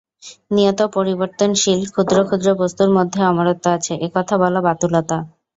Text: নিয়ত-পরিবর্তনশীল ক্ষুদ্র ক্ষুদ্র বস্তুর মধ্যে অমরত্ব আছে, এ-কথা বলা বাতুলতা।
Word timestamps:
নিয়ত-পরিবর্তনশীল 0.51 1.79
ক্ষুদ্র 1.87 2.17
ক্ষুদ্র 2.27 2.47
বস্তুর 2.61 2.89
মধ্যে 2.97 3.19
অমরত্ব 3.29 3.65
আছে, 3.77 3.93
এ-কথা 4.05 4.35
বলা 4.43 4.59
বাতুলতা। 4.67 5.17